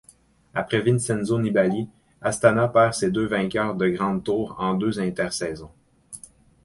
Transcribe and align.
Après 0.55 0.81
Vincenzo 0.81 1.37
Nibali, 1.39 1.87
Astana 2.23 2.67
perd 2.69 2.95
ses 2.95 3.11
deux 3.11 3.27
vainqueurs 3.27 3.75
de 3.75 3.87
grands 3.87 4.19
tours 4.19 4.55
en 4.57 4.73
deux 4.73 4.99
intersaisons. 4.99 5.69